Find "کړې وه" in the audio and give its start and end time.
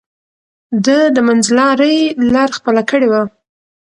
2.89-3.21